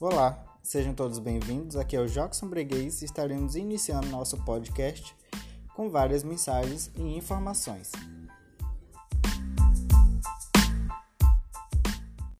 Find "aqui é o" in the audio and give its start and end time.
1.76-2.08